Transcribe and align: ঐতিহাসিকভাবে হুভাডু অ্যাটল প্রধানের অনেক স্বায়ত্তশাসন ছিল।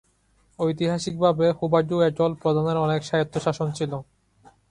ঐতিহাসিকভাবে 0.59 1.45
হুভাডু 1.57 1.95
অ্যাটল 1.99 2.31
প্রধানের 2.41 2.77
অনেক 2.77 3.01
স্বায়ত্তশাসন 3.03 3.67
ছিল। 3.71 3.91